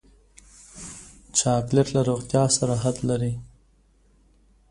[1.37, 3.33] چاکلېټ له روغتیا سره حد لري.